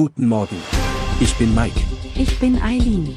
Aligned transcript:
Guten 0.00 0.28
Morgen. 0.28 0.56
Ich 1.20 1.36
bin 1.36 1.54
Mike. 1.54 1.78
Ich 2.14 2.40
bin 2.40 2.56
Eileen. 2.62 3.14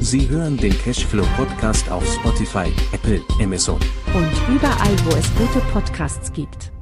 Sie 0.00 0.28
hören 0.28 0.58
den 0.58 0.76
Cashflow 0.76 1.24
Podcast 1.34 1.90
auf 1.90 2.06
Spotify, 2.06 2.70
Apple, 2.92 3.22
Amazon. 3.40 3.80
Und 4.12 4.54
überall, 4.54 4.94
wo 5.06 5.16
es 5.16 5.34
gute 5.34 5.64
Podcasts 5.72 6.30
gibt. 6.34 6.72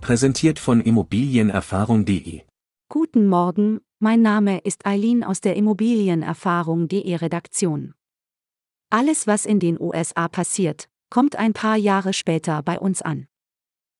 Präsentiert 0.00 0.58
von 0.58 0.80
Immobilienerfahrung.de. 0.80 2.40
Guten 2.88 3.28
Morgen, 3.28 3.78
mein 4.00 4.20
Name 4.20 4.58
ist 4.58 4.84
Eileen 4.84 5.22
aus 5.22 5.40
der 5.40 5.54
Immobilienerfahrung.de 5.54 7.14
Redaktion. 7.14 7.94
Alles, 8.90 9.28
was 9.28 9.46
in 9.46 9.60
den 9.60 9.80
USA 9.80 10.26
passiert, 10.26 10.88
kommt 11.08 11.36
ein 11.36 11.52
paar 11.52 11.76
Jahre 11.76 12.14
später 12.14 12.64
bei 12.64 12.80
uns 12.80 13.00
an. 13.00 13.28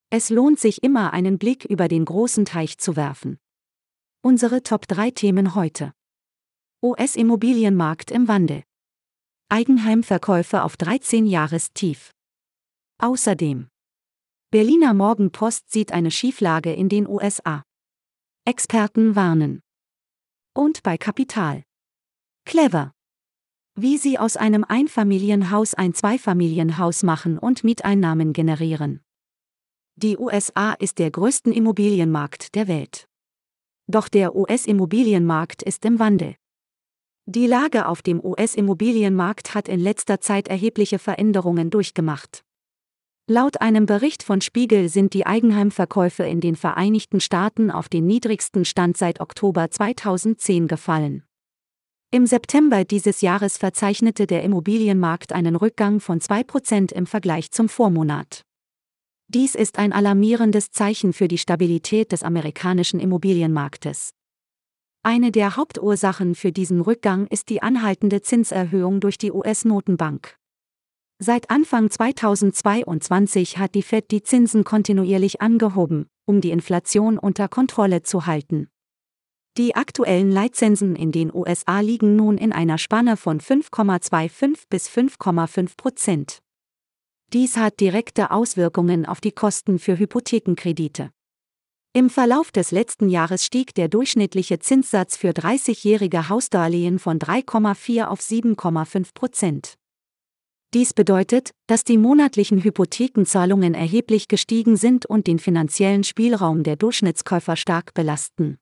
Es 0.09 0.29
lohnt 0.29 0.59
sich 0.59 0.83
immer 0.83 1.13
einen 1.13 1.37
Blick 1.37 1.63
über 1.63 1.87
den 1.87 2.03
großen 2.03 2.43
Teich 2.43 2.79
zu 2.79 2.97
werfen. 2.97 3.39
Unsere 4.25 4.63
Top 4.63 4.87
3 4.87 5.11
Themen 5.11 5.53
heute. 5.53 5.93
US-Immobilienmarkt 6.81 8.09
im 8.09 8.27
Wandel. 8.27 8.63
Eigenheimverkäufe 9.49 10.63
auf 10.63 10.77
13 10.77 11.27
Jahrestief. 11.27 12.11
Außerdem. 12.97 13.67
Berliner 14.49 14.95
Morgenpost 14.95 15.69
sieht 15.71 15.91
eine 15.91 16.09
Schieflage 16.09 16.73
in 16.73 16.89
den 16.89 17.07
USA. 17.07 17.61
Experten 18.45 19.15
warnen. 19.15 19.61
Und 20.55 20.81
bei 20.81 20.97
Kapital. 20.97 21.61
Clever. 22.45 22.93
Wie 23.75 23.99
sie 23.99 24.17
aus 24.17 24.37
einem 24.37 24.63
Einfamilienhaus 24.63 25.75
ein 25.75 25.93
Zweifamilienhaus 25.93 27.03
machen 27.03 27.37
und 27.37 27.63
Mieteinnahmen 27.63 28.33
generieren. 28.33 29.01
Die 29.97 30.17
USA 30.17 30.73
ist 30.73 30.97
der 30.97 31.11
größte 31.11 31.51
Immobilienmarkt 31.51 32.55
der 32.55 32.67
Welt. 32.67 33.07
Doch 33.87 34.07
der 34.07 34.35
US-Immobilienmarkt 34.35 35.61
ist 35.63 35.85
im 35.85 35.99
Wandel. 35.99 36.35
Die 37.27 37.47
Lage 37.47 37.87
auf 37.87 38.01
dem 38.01 38.23
US-Immobilienmarkt 38.23 39.55
hat 39.55 39.67
in 39.67 39.79
letzter 39.79 40.21
Zeit 40.21 40.47
erhebliche 40.47 40.99
Veränderungen 40.99 41.69
durchgemacht. 41.69 42.43
Laut 43.27 43.59
einem 43.61 43.87
Bericht 43.87 44.21
von 44.21 44.41
Spiegel 44.41 44.87
sind 44.87 45.15
die 45.15 45.25
Eigenheimverkäufe 45.25 46.21
in 46.23 46.41
den 46.41 46.55
Vereinigten 46.55 47.19
Staaten 47.19 47.71
auf 47.71 47.89
den 47.89 48.05
niedrigsten 48.05 48.65
Stand 48.65 48.97
seit 48.97 49.19
Oktober 49.19 49.71
2010 49.71 50.67
gefallen. 50.67 51.23
Im 52.11 52.27
September 52.27 52.85
dieses 52.85 53.21
Jahres 53.21 53.57
verzeichnete 53.57 54.27
der 54.27 54.43
Immobilienmarkt 54.43 55.33
einen 55.33 55.55
Rückgang 55.55 55.99
von 55.99 56.19
2% 56.19 56.93
im 56.93 57.07
Vergleich 57.07 57.49
zum 57.51 57.67
Vormonat. 57.67 58.44
Dies 59.35 59.53
ist 59.53 59.79
ein 59.79 59.91
alarmierendes 59.91 60.71
Zeichen 60.71 61.11
für 61.11 61.27
die 61.27 61.37
Stabilität 61.37 62.13
des 62.13 62.23
amerikanischen 62.23 63.01
Immobilienmarktes. 63.01 64.11
Eine 65.03 65.33
der 65.33 65.57
Hauptursachen 65.57 66.35
für 66.35 66.53
diesen 66.53 66.79
Rückgang 66.79 67.27
ist 67.27 67.49
die 67.49 67.61
anhaltende 67.61 68.21
Zinserhöhung 68.21 69.01
durch 69.01 69.17
die 69.17 69.33
US-Notenbank. 69.33 70.37
Seit 71.19 71.49
Anfang 71.49 71.91
2022 71.91 73.57
hat 73.57 73.75
die 73.75 73.81
Fed 73.81 74.09
die 74.09 74.23
Zinsen 74.23 74.63
kontinuierlich 74.63 75.41
angehoben, 75.41 76.07
um 76.23 76.39
die 76.39 76.51
Inflation 76.51 77.17
unter 77.17 77.49
Kontrolle 77.49 78.03
zu 78.03 78.25
halten. 78.25 78.69
Die 79.57 79.75
aktuellen 79.75 80.31
Leitzinsen 80.31 80.95
in 80.95 81.11
den 81.11 81.29
USA 81.35 81.81
liegen 81.81 82.15
nun 82.15 82.37
in 82.37 82.53
einer 82.53 82.77
Spanne 82.77 83.17
von 83.17 83.41
5,25 83.41 84.67
bis 84.69 84.87
5,5 84.87 85.75
Prozent. 85.75 86.41
Dies 87.35 87.57
hat 87.57 87.81
direkte 87.81 88.31
Auswirkungen 88.31 89.05
auf 89.05 89.19
die 89.19 89.33
Kosten 89.33 89.77
für 89.77 89.99
Hypothekenkredite. 89.99 91.11
Im 91.91 92.09
Verlauf 92.09 92.53
des 92.53 92.71
letzten 92.71 93.09
Jahres 93.09 93.43
stieg 93.43 93.75
der 93.75 93.89
durchschnittliche 93.89 94.59
Zinssatz 94.59 95.17
für 95.17 95.31
30-jährige 95.31 96.29
Hausdarlehen 96.29 96.97
von 96.97 97.19
3,4 97.19 98.05
auf 98.05 98.21
7,5 98.21 99.13
Prozent. 99.13 99.73
Dies 100.73 100.93
bedeutet, 100.93 101.51
dass 101.67 101.83
die 101.83 101.97
monatlichen 101.97 102.63
Hypothekenzahlungen 102.63 103.73
erheblich 103.73 104.29
gestiegen 104.29 104.77
sind 104.77 105.05
und 105.05 105.27
den 105.27 105.39
finanziellen 105.39 106.05
Spielraum 106.05 106.63
der 106.63 106.77
Durchschnittskäufer 106.77 107.57
stark 107.57 107.93
belasten. 107.93 108.59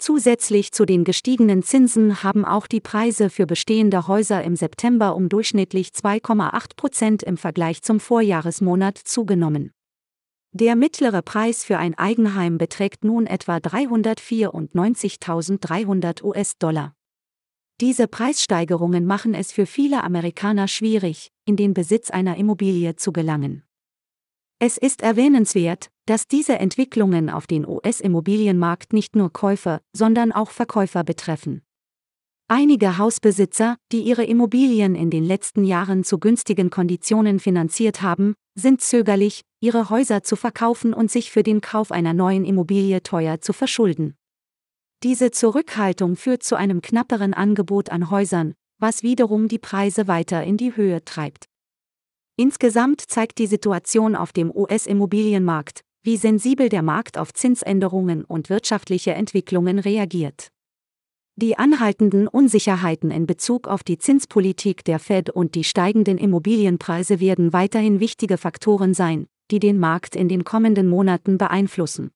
Zusätzlich 0.00 0.72
zu 0.72 0.84
den 0.86 1.04
gestiegenen 1.04 1.62
Zinsen 1.62 2.22
haben 2.22 2.46
auch 2.46 2.66
die 2.66 2.80
Preise 2.80 3.28
für 3.28 3.44
bestehende 3.44 4.08
Häuser 4.08 4.42
im 4.42 4.56
September 4.56 5.14
um 5.14 5.28
durchschnittlich 5.28 5.90
2,8 5.90 6.74
Prozent 6.74 7.22
im 7.22 7.36
Vergleich 7.36 7.82
zum 7.82 8.00
Vorjahresmonat 8.00 8.96
zugenommen. 8.96 9.72
Der 10.52 10.74
mittlere 10.74 11.20
Preis 11.20 11.64
für 11.64 11.76
ein 11.76 11.98
Eigenheim 11.98 12.56
beträgt 12.56 13.04
nun 13.04 13.26
etwa 13.26 13.58
394.300 13.58 16.24
US-Dollar. 16.24 16.94
Diese 17.82 18.08
Preissteigerungen 18.08 19.04
machen 19.04 19.34
es 19.34 19.52
für 19.52 19.66
viele 19.66 20.02
Amerikaner 20.02 20.66
schwierig, 20.66 21.30
in 21.44 21.56
den 21.56 21.74
Besitz 21.74 22.08
einer 22.08 22.38
Immobilie 22.38 22.96
zu 22.96 23.12
gelangen. 23.12 23.64
Es 24.62 24.76
ist 24.76 25.00
erwähnenswert, 25.00 25.88
dass 26.04 26.28
diese 26.28 26.58
Entwicklungen 26.58 27.30
auf 27.30 27.46
den 27.46 27.66
US-Immobilienmarkt 27.66 28.92
nicht 28.92 29.16
nur 29.16 29.32
Käufer, 29.32 29.80
sondern 29.96 30.32
auch 30.32 30.50
Verkäufer 30.50 31.02
betreffen. 31.02 31.62
Einige 32.46 32.98
Hausbesitzer, 32.98 33.78
die 33.90 34.02
ihre 34.02 34.24
Immobilien 34.24 34.94
in 34.94 35.08
den 35.08 35.24
letzten 35.24 35.64
Jahren 35.64 36.04
zu 36.04 36.18
günstigen 36.18 36.68
Konditionen 36.68 37.40
finanziert 37.40 38.02
haben, 38.02 38.34
sind 38.54 38.82
zögerlich, 38.82 39.40
ihre 39.62 39.88
Häuser 39.88 40.24
zu 40.24 40.36
verkaufen 40.36 40.92
und 40.92 41.10
sich 41.10 41.30
für 41.30 41.42
den 41.42 41.62
Kauf 41.62 41.90
einer 41.90 42.12
neuen 42.12 42.44
Immobilie 42.44 43.02
teuer 43.02 43.40
zu 43.40 43.54
verschulden. 43.54 44.14
Diese 45.02 45.30
Zurückhaltung 45.30 46.16
führt 46.16 46.42
zu 46.42 46.56
einem 46.56 46.82
knapperen 46.82 47.32
Angebot 47.32 47.88
an 47.88 48.10
Häusern, 48.10 48.52
was 48.78 49.02
wiederum 49.02 49.48
die 49.48 49.58
Preise 49.58 50.06
weiter 50.06 50.44
in 50.44 50.58
die 50.58 50.76
Höhe 50.76 51.02
treibt. 51.02 51.49
Insgesamt 52.40 53.02
zeigt 53.02 53.36
die 53.36 53.46
Situation 53.46 54.16
auf 54.16 54.32
dem 54.32 54.50
US-Immobilienmarkt, 54.50 55.82
wie 56.02 56.16
sensibel 56.16 56.70
der 56.70 56.80
Markt 56.80 57.18
auf 57.18 57.34
Zinsänderungen 57.34 58.24
und 58.24 58.48
wirtschaftliche 58.48 59.12
Entwicklungen 59.12 59.78
reagiert. 59.78 60.48
Die 61.36 61.58
anhaltenden 61.58 62.26
Unsicherheiten 62.28 63.10
in 63.10 63.26
Bezug 63.26 63.68
auf 63.68 63.82
die 63.82 63.98
Zinspolitik 63.98 64.84
der 64.86 64.98
Fed 64.98 65.28
und 65.28 65.54
die 65.54 65.64
steigenden 65.64 66.16
Immobilienpreise 66.16 67.20
werden 67.20 67.52
weiterhin 67.52 68.00
wichtige 68.00 68.38
Faktoren 68.38 68.94
sein, 68.94 69.26
die 69.50 69.58
den 69.58 69.78
Markt 69.78 70.16
in 70.16 70.30
den 70.30 70.42
kommenden 70.42 70.88
Monaten 70.88 71.36
beeinflussen. 71.36 72.10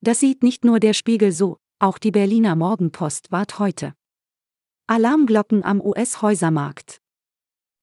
Das 0.00 0.18
sieht 0.18 0.42
nicht 0.42 0.64
nur 0.64 0.80
der 0.80 0.94
Spiegel 0.94 1.30
so, 1.30 1.58
auch 1.78 1.98
die 1.98 2.10
Berliner 2.10 2.56
Morgenpost 2.56 3.30
wart 3.30 3.58
heute. 3.58 3.92
Alarmglocken 4.86 5.62
am 5.62 5.82
US-Häusermarkt. 5.82 7.02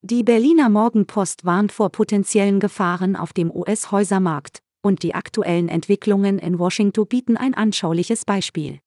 Die 0.05 0.21
Berliner 0.21 0.67
Morgenpost 0.67 1.45
warnt 1.45 1.71
vor 1.71 1.89
potenziellen 1.89 2.59
Gefahren 2.59 3.15
auf 3.15 3.31
dem 3.31 3.49
US-Häusermarkt, 3.49 4.59
und 4.81 5.01
die 5.01 5.15
aktuellen 5.15 5.69
Entwicklungen 5.69 6.39
in 6.39 6.59
Washington 6.59 7.07
bieten 7.07 7.37
ein 7.37 7.53
anschauliches 7.53 8.25
Beispiel. 8.25 8.79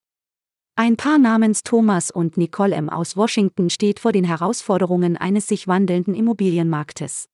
Ein 0.74 0.98
Paar 0.98 1.16
namens 1.16 1.62
Thomas 1.62 2.10
und 2.10 2.36
Nicole 2.36 2.74
M. 2.74 2.90
aus 2.90 3.16
Washington 3.16 3.70
steht 3.70 3.98
vor 3.98 4.12
den 4.12 4.24
Herausforderungen 4.24 5.16
eines 5.16 5.46
sich 5.46 5.66
wandelnden 5.66 6.14
Immobilienmarktes. 6.14 7.30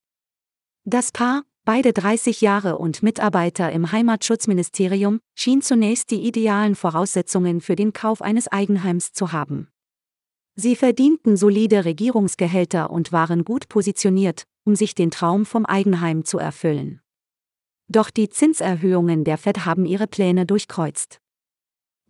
Das 0.85 1.11
Paar, 1.11 1.43
beide 1.65 1.93
30 1.93 2.41
Jahre 2.41 2.79
und 2.79 3.03
Mitarbeiter 3.03 3.73
im 3.73 3.91
Heimatschutzministerium, 3.91 5.19
schien 5.35 5.61
zunächst 5.61 6.13
die 6.13 6.25
idealen 6.25 6.77
Voraussetzungen 6.77 7.61
für 7.61 7.75
den 7.75 7.93
Kauf 7.93 8.23
eines 8.23 8.47
Eigenheims 8.47 9.13
zu 9.13 9.33
haben. 9.33 9.72
Sie 10.55 10.77
verdienten 10.77 11.37
solide 11.37 11.85
Regierungsgehälter 11.85 12.91
und 12.91 13.11
waren 13.13 13.45
gut 13.45 13.69
positioniert, 13.69 14.45
um 14.65 14.77
sich 14.77 14.95
den 14.95 15.11
Traum 15.11 15.47
vom 15.47 15.65
Eigenheim 15.65 16.25
zu 16.25 16.39
erfüllen. 16.39 17.01
Doch 17.89 18.11
die 18.11 18.29
Zinserhöhungen 18.29 19.25
der 19.25 19.39
Fed 19.39 19.65
haben 19.65 19.87
ihre 19.87 20.07
Pläne 20.07 20.47
durchkreuzt. 20.47 21.21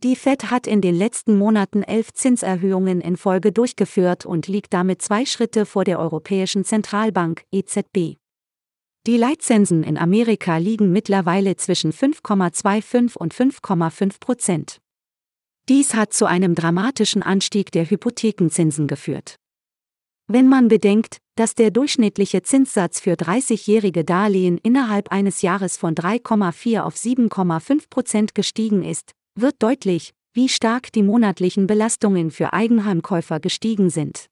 Die 0.03 0.17
Fed 0.17 0.51
hat 0.51 0.67
in 0.67 0.81
den 0.81 0.97
letzten 0.97 1.39
Monaten 1.39 1.85
elf 1.85 2.13
Zinserhöhungen 2.13 3.01
in 3.01 3.17
Folge 3.17 3.53
durchgeführt 3.53 4.27
und 4.27 4.49
liegt 4.49 4.75
damit 4.75 5.01
zwei 5.01 5.25
Schritte 5.25 5.65
vor 5.65 5.85
der 5.85 6.01
Europäischen 6.01 6.65
Zentralbank 6.65 7.45
EZB. 7.53 8.17
Die 9.07 9.17
Leitzinsen 9.17 9.85
in 9.85 9.97
Amerika 9.97 10.57
liegen 10.57 10.91
mittlerweile 10.91 11.57
zwischen 11.57 11.93
5,25 11.93 13.17
und 13.17 13.33
5,5 13.33 14.19
Prozent. 14.19 14.82
Dies 15.69 15.95
hat 15.95 16.13
zu 16.13 16.27
einem 16.27 16.55
dramatischen 16.55 17.23
Anstieg 17.23 17.71
der 17.71 17.89
Hypothekenzinsen 17.89 18.89
geführt. 18.89 19.37
Wenn 20.27 20.49
man 20.49 20.69
bedenkt, 20.69 21.19
dass 21.37 21.55
der 21.55 21.71
durchschnittliche 21.71 22.43
Zinssatz 22.43 23.01
für 23.01 23.13
30-jährige 23.13 24.05
Darlehen 24.05 24.59
innerhalb 24.59 25.13
eines 25.13 25.43
Jahres 25.43 25.77
von 25.77 25.95
3,4 25.95 26.81
auf 26.81 26.95
7,5 26.97 27.91
Prozent 27.91 28.35
gestiegen 28.35 28.83
ist, 28.83 29.13
wird 29.39 29.57
deutlich, 29.61 30.13
wie 30.35 30.49
stark 30.49 30.93
die 30.93 31.03
monatlichen 31.03 31.67
Belastungen 31.67 32.31
für 32.31 32.53
Eigenheimkäufer 32.53 33.41
gestiegen 33.41 33.91
sind. 33.91 34.27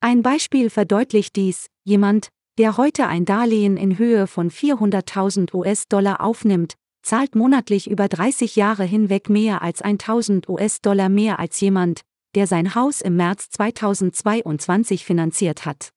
Ein 0.00 0.22
Beispiel 0.22 0.70
verdeutlicht 0.70 1.36
dies, 1.36 1.66
jemand, 1.84 2.28
der 2.58 2.76
heute 2.76 3.06
ein 3.06 3.24
Darlehen 3.24 3.76
in 3.76 3.98
Höhe 3.98 4.26
von 4.26 4.50
400.000 4.50 5.54
US-Dollar 5.54 6.20
aufnimmt, 6.20 6.74
zahlt 7.02 7.34
monatlich 7.34 7.90
über 7.90 8.08
30 8.08 8.56
Jahre 8.56 8.84
hinweg 8.84 9.28
mehr 9.28 9.62
als 9.62 9.82
1000 9.82 10.48
US-Dollar 10.48 11.08
mehr 11.08 11.38
als 11.38 11.60
jemand, 11.60 12.02
der 12.34 12.46
sein 12.46 12.74
Haus 12.74 13.00
im 13.00 13.16
März 13.16 13.50
2022 13.50 15.04
finanziert 15.04 15.66
hat. 15.66 15.92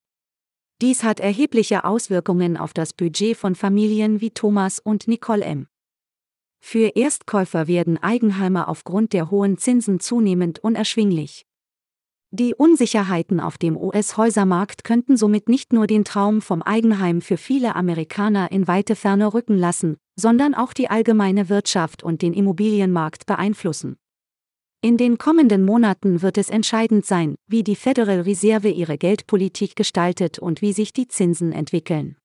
Dies 0.81 1.03
hat 1.03 1.21
erhebliche 1.21 1.85
Auswirkungen 1.85 2.57
auf 2.57 2.73
das 2.73 2.91
Budget 2.91 3.37
von 3.37 3.55
Familien 3.55 4.19
wie 4.19 4.31
Thomas 4.31 4.79
und 4.79 5.07
Nicole 5.07 5.45
M. 5.45 5.67
Für 6.59 6.95
Erstkäufer 6.95 7.67
werden 7.67 8.01
Eigenheime 8.01 8.67
aufgrund 8.67 9.13
der 9.13 9.31
hohen 9.31 9.57
Zinsen 9.57 9.99
zunehmend 9.99 10.59
unerschwinglich. 10.59 11.45
Die 12.31 12.53
Unsicherheiten 12.53 13.39
auf 13.39 13.57
dem 13.57 13.77
US-Häusermarkt 13.77 14.83
könnten 14.83 15.15
somit 15.15 15.47
nicht 15.47 15.71
nur 15.71 15.87
den 15.87 16.03
Traum 16.03 16.41
vom 16.41 16.61
Eigenheim 16.61 17.21
für 17.21 17.37
viele 17.37 17.75
Amerikaner 17.75 18.51
in 18.51 18.67
weite 18.67 18.95
Ferne 18.95 19.33
rücken 19.33 19.57
lassen, 19.57 19.97
sondern 20.19 20.53
auch 20.53 20.73
die 20.73 20.89
allgemeine 20.89 21.49
Wirtschaft 21.49 22.03
und 22.03 22.21
den 22.21 22.33
Immobilienmarkt 22.33 23.25
beeinflussen. 23.25 23.97
In 24.81 24.97
den 24.97 25.17
kommenden 25.17 25.65
Monaten 25.65 26.21
wird 26.21 26.37
es 26.37 26.49
entscheidend 26.49 27.05
sein, 27.05 27.35
wie 27.47 27.63
die 27.63 27.75
Federal 27.75 28.21
Reserve 28.21 28.69
ihre 28.69 28.97
Geldpolitik 28.97 29.75
gestaltet 29.75 30.37
und 30.37 30.61
wie 30.61 30.73
sich 30.73 30.93
die 30.93 31.07
Zinsen 31.07 31.51
entwickeln. 31.51 32.17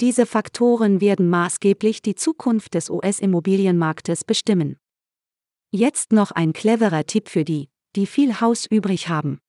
Diese 0.00 0.26
Faktoren 0.26 1.00
werden 1.00 1.28
maßgeblich 1.28 2.02
die 2.02 2.14
Zukunft 2.14 2.74
des 2.74 2.88
US-Immobilienmarktes 2.88 4.24
bestimmen. 4.24 4.76
Jetzt 5.70 6.12
noch 6.12 6.30
ein 6.30 6.52
cleverer 6.52 7.04
Tipp 7.04 7.28
für 7.28 7.44
die, 7.44 7.68
die 7.98 8.06
viel 8.06 8.40
Haus 8.40 8.64
übrig 8.64 9.08
haben. 9.08 9.40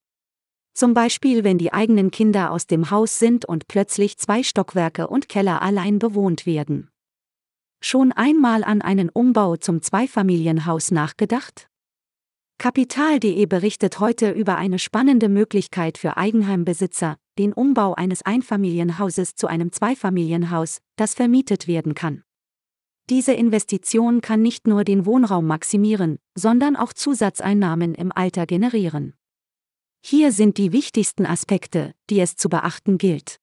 Zum 0.74 0.96
Beispiel, 0.96 1.44
wenn 1.44 1.60
die 1.60 1.72
eigenen 1.72 2.10
Kinder 2.10 2.51
aus 2.51 2.66
dem 2.66 2.90
Haus 2.90 3.19
sind 3.19 3.46
und 3.46 3.68
plötzlich 3.68 4.18
zwei 4.18 4.42
Stockwerke 4.42 5.07
und 5.07 5.30
Keller 5.30 5.62
allein 5.62 6.00
bewohnt 6.00 6.46
werden. 6.48 6.90
Schon 7.80 8.12
einmal 8.12 8.63
an 8.63 8.81
einen 8.81 9.10
Umbau 9.10 9.56
zum 9.56 9.81
Zweifamilienhaus 9.81 10.90
nachgedacht? 10.92 11.69
Kapital.de 12.57 13.46
berichtet 13.46 14.00
heute 14.00 14.31
über 14.31 14.57
eine 14.57 14.80
spannende 14.80 15.30
Möglichkeit 15.30 15.98
für 15.98 16.18
Eigenheimbesitzer, 16.18 17.18
den 17.38 17.54
Umbau 17.54 17.94
eines 17.94 18.22
Einfamilienhauses 18.24 19.36
zu 19.36 19.48
einem 19.48 19.72
Zweifamilienhaus, 19.72 20.80
das 20.98 21.13
vermietet 21.13 21.68
werden 21.68 21.94
kann. 21.94 22.24
Diese 23.10 23.34
Investition 23.34 24.22
kann 24.22 24.44
nicht 24.44 24.68
nur 24.68 24.84
den 24.84 25.08
Wohnraum 25.08 25.48
maximieren, 25.48 26.20
sondern 26.36 26.76
auch 26.76 26.94
Zusatzeinnahmen 26.94 27.96
im 27.96 28.12
Alter 28.12 28.46
generieren. 28.46 29.16
Hier 30.06 30.32
sind 30.32 30.58
die 30.58 30.72
wichtigsten 30.72 31.26
Aspekte, 31.26 31.96
die 32.12 32.20
es 32.20 32.36
zu 32.36 32.50
beachten 32.50 33.00
gilt. 33.00 33.40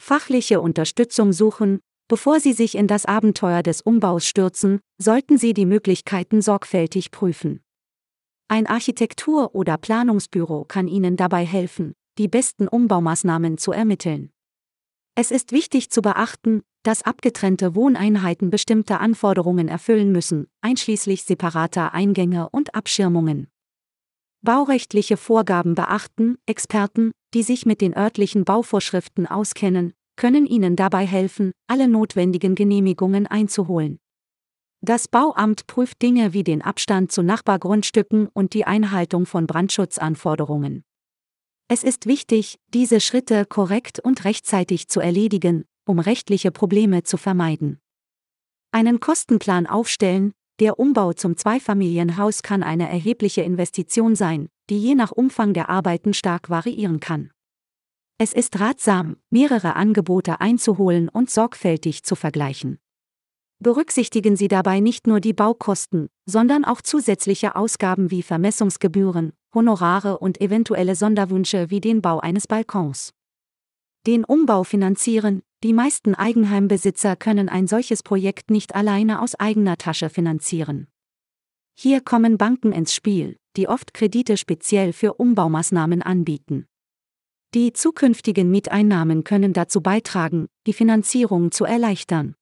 Fachliche 0.00 0.60
Unterstützung 0.60 1.32
suchen, 1.32 1.80
bevor 2.06 2.38
Sie 2.38 2.52
sich 2.52 2.76
in 2.76 2.86
das 2.86 3.04
Abenteuer 3.04 3.64
des 3.64 3.80
Umbaus 3.80 4.24
stürzen, 4.24 4.78
sollten 4.96 5.38
Sie 5.38 5.54
die 5.54 5.66
Möglichkeiten 5.66 6.40
sorgfältig 6.40 7.10
prüfen. 7.10 7.60
Ein 8.46 8.68
Architektur- 8.68 9.56
oder 9.56 9.76
Planungsbüro 9.76 10.64
kann 10.64 10.86
Ihnen 10.86 11.16
dabei 11.16 11.44
helfen, 11.44 11.94
die 12.16 12.28
besten 12.28 12.68
Umbaumaßnahmen 12.68 13.58
zu 13.58 13.72
ermitteln. 13.72 14.30
Es 15.16 15.32
ist 15.32 15.50
wichtig 15.50 15.90
zu 15.90 16.00
beachten, 16.00 16.62
dass 16.88 17.02
abgetrennte 17.02 17.74
Wohneinheiten 17.74 18.48
bestimmte 18.48 18.98
Anforderungen 18.98 19.68
erfüllen 19.68 20.10
müssen, 20.10 20.46
einschließlich 20.62 21.22
separater 21.22 21.92
Eingänge 21.92 22.48
und 22.48 22.74
Abschirmungen. 22.74 23.48
Baurechtliche 24.40 25.18
Vorgaben 25.18 25.74
beachten, 25.74 26.38
Experten, 26.46 27.10
die 27.34 27.42
sich 27.42 27.66
mit 27.66 27.82
den 27.82 27.94
örtlichen 27.94 28.46
Bauvorschriften 28.46 29.26
auskennen, 29.26 29.92
können 30.16 30.46
Ihnen 30.46 30.76
dabei 30.76 31.04
helfen, 31.04 31.52
alle 31.66 31.88
notwendigen 31.88 32.54
Genehmigungen 32.54 33.26
einzuholen. 33.26 33.98
Das 34.80 35.08
Bauamt 35.08 35.66
prüft 35.66 36.00
Dinge 36.00 36.32
wie 36.32 36.42
den 36.42 36.62
Abstand 36.62 37.12
zu 37.12 37.22
Nachbargrundstücken 37.22 38.28
und 38.32 38.54
die 38.54 38.64
Einhaltung 38.64 39.26
von 39.26 39.46
Brandschutzanforderungen. 39.46 40.84
Es 41.70 41.84
ist 41.84 42.06
wichtig, 42.06 42.58
diese 42.72 43.00
Schritte 43.02 43.44
korrekt 43.44 44.00
und 44.00 44.24
rechtzeitig 44.24 44.88
zu 44.88 45.00
erledigen, 45.00 45.66
um 45.88 45.98
rechtliche 45.98 46.50
Probleme 46.50 47.02
zu 47.02 47.16
vermeiden. 47.16 47.80
Einen 48.70 49.00
Kostenplan 49.00 49.66
aufstellen, 49.66 50.32
der 50.60 50.78
Umbau 50.78 51.12
zum 51.12 51.36
Zweifamilienhaus 51.36 52.42
kann 52.42 52.62
eine 52.62 52.88
erhebliche 52.88 53.42
Investition 53.42 54.14
sein, 54.14 54.48
die 54.70 54.78
je 54.78 54.94
nach 54.94 55.12
Umfang 55.12 55.54
der 55.54 55.68
Arbeiten 55.68 56.14
stark 56.14 56.50
variieren 56.50 57.00
kann. 57.00 57.30
Es 58.18 58.32
ist 58.32 58.58
ratsam, 58.58 59.16
mehrere 59.30 59.76
Angebote 59.76 60.40
einzuholen 60.40 61.08
und 61.08 61.30
sorgfältig 61.30 62.02
zu 62.02 62.16
vergleichen. 62.16 62.78
Berücksichtigen 63.60 64.36
Sie 64.36 64.48
dabei 64.48 64.80
nicht 64.80 65.06
nur 65.06 65.20
die 65.20 65.32
Baukosten, 65.32 66.08
sondern 66.26 66.64
auch 66.64 66.82
zusätzliche 66.82 67.56
Ausgaben 67.56 68.10
wie 68.10 68.22
Vermessungsgebühren, 68.22 69.32
Honorare 69.54 70.18
und 70.18 70.40
eventuelle 70.40 70.94
Sonderwünsche 70.94 71.70
wie 71.70 71.80
den 71.80 72.02
Bau 72.02 72.18
eines 72.18 72.46
Balkons. 72.46 73.12
Den 74.06 74.24
Umbau 74.24 74.64
finanzieren, 74.64 75.42
die 75.64 75.72
meisten 75.72 76.14
Eigenheimbesitzer 76.14 77.16
können 77.16 77.48
ein 77.48 77.66
solches 77.66 78.04
Projekt 78.04 78.50
nicht 78.50 78.76
alleine 78.76 79.20
aus 79.20 79.34
eigener 79.34 79.76
Tasche 79.76 80.08
finanzieren. 80.08 80.86
Hier 81.74 82.00
kommen 82.00 82.38
Banken 82.38 82.72
ins 82.72 82.94
Spiel, 82.94 83.38
die 83.56 83.68
oft 83.68 83.92
Kredite 83.92 84.36
speziell 84.36 84.92
für 84.92 85.14
Umbaumaßnahmen 85.14 86.02
anbieten. 86.02 86.66
Die 87.54 87.72
zukünftigen 87.72 88.50
Mieteinnahmen 88.50 89.24
können 89.24 89.52
dazu 89.52 89.80
beitragen, 89.80 90.48
die 90.66 90.72
Finanzierung 90.72 91.50
zu 91.50 91.64
erleichtern. 91.64 92.34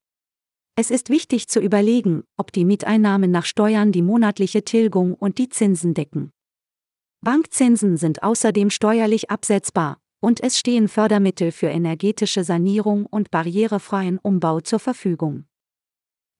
Es 0.75 0.91
ist 0.91 1.09
wichtig 1.09 1.49
zu 1.49 1.61
überlegen, 1.61 2.25
ob 2.37 2.53
die 2.53 2.67
Mieteinnahmen 2.67 3.31
nach 3.31 3.47
Steuern 3.47 3.93
die 3.93 4.03
monatliche 4.03 4.63
Tilgung 4.63 5.15
und 5.15 5.39
die 5.39 5.49
Zinsen 5.49 5.95
decken. 5.95 6.33
Bankzinsen 7.23 7.97
sind 7.97 8.23
außerdem 8.23 8.69
steuerlich 8.69 9.31
absetzbar, 9.31 9.99
und 10.21 10.43
es 10.43 10.59
stehen 10.59 10.89
Fördermittel 10.89 11.53
für 11.53 11.69
energetische 11.69 12.45
Sanierung 12.45 13.07
und 13.07 13.31
barrierefreien 13.31 14.19
Umbau 14.19 14.61
zur 14.61 14.79
Verfügung. 14.79 15.47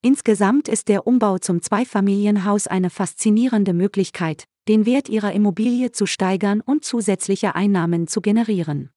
Insgesamt 0.03 0.69
ist 0.69 0.89
der 0.89 1.07
Umbau 1.07 1.39
zum 1.39 1.63
Zweifamilienhaus 1.63 2.67
eine 2.67 2.91
faszinierende 2.91 3.73
Möglichkeit, 3.73 4.45
den 4.69 4.87
Wert 4.87 5.09
Ihrer 5.09 5.33
Immobilie 5.33 5.93
zu 5.93 6.07
steigern 6.07 6.61
und 6.61 6.85
zusätzliche 6.85 7.55
Einnahmen 7.55 8.07
zu 8.07 8.21
generieren. 8.21 8.91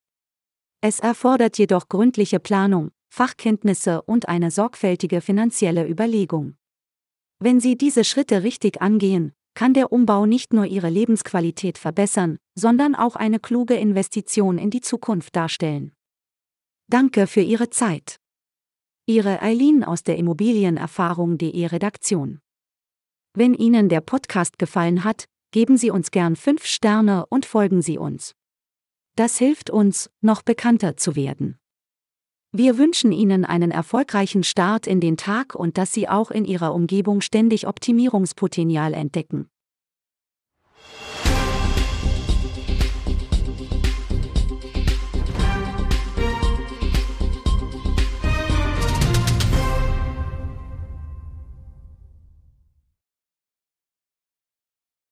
Es 0.81 0.99
erfordert 0.99 1.57
jedoch 1.57 1.89
gründliche 1.89 2.39
Planung, 2.39 2.91
Fachkenntnisse 3.09 4.01
und 4.03 4.29
eine 4.29 4.51
sorgfältige 4.51 5.21
finanzielle 5.21 5.87
Überlegung. 5.87 6.55
Wenn 7.39 7.59
Sie 7.59 7.77
diese 7.77 8.03
Schritte 8.03 8.43
richtig 8.43 8.81
angehen, 8.81 9.33
kann 9.59 9.73
der 9.73 9.91
Umbau 9.91 10.25
nicht 10.25 10.53
nur 10.53 10.65
ihre 10.67 10.87
Lebensqualität 10.87 11.77
verbessern, 11.77 12.39
sondern 12.55 12.95
auch 12.95 13.17
eine 13.17 13.41
kluge 13.41 13.73
Investition 13.73 14.57
in 14.57 14.69
die 14.69 14.79
Zukunft 14.79 15.35
darstellen. 15.35 15.91
Danke 16.87 17.27
für 17.27 17.41
Ihre 17.41 17.69
Zeit. 17.69 18.21
Ihre 19.05 19.41
Eileen 19.41 19.83
aus 19.83 20.03
der 20.03 20.15
Immobilienerfahrung.de 20.15 21.65
Redaktion. 21.65 22.39
Wenn 23.33 23.53
Ihnen 23.53 23.89
der 23.89 23.99
Podcast 23.99 24.59
gefallen 24.59 25.03
hat, 25.03 25.25
geben 25.51 25.75
Sie 25.75 25.91
uns 25.91 26.11
gern 26.11 26.37
5 26.37 26.63
Sterne 26.63 27.25
und 27.25 27.45
folgen 27.45 27.81
Sie 27.81 27.97
uns. 27.97 28.35
Das 29.17 29.37
hilft 29.39 29.69
uns, 29.69 30.09
noch 30.21 30.41
bekannter 30.41 30.95
zu 30.95 31.17
werden. 31.17 31.59
Wir 32.51 32.79
wünschen 32.79 33.11
Ihnen 33.11 33.45
einen 33.45 33.69
erfolgreichen 33.69 34.43
Start 34.43 34.87
in 34.87 34.99
den 34.99 35.17
Tag 35.17 35.53
und 35.53 35.77
dass 35.77 35.93
Sie 35.93 36.09
auch 36.09 36.31
in 36.31 36.45
Ihrer 36.45 36.73
Umgebung 36.73 37.21
ständig 37.21 37.67
Optimierungspotenzial 37.67 38.95
entdecken. 38.95 39.49